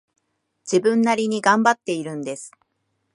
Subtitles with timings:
[0.65, 2.51] 自分なりに頑張っているんです